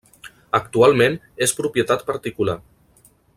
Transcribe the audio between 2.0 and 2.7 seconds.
particular.